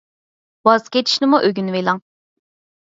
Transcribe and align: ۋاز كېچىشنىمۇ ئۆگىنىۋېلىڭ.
ۋاز 0.69 0.89
كېچىشنىمۇ 0.97 1.43
ئۆگىنىۋېلىڭ. 1.51 2.05